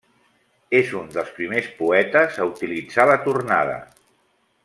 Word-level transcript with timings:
És 0.79 0.93
un 0.99 1.11
dels 1.17 1.29
primers 1.35 1.67
poetes 1.83 2.41
a 2.45 2.49
utilitzar 2.55 3.07
la 3.13 3.19
tornada. 3.27 3.79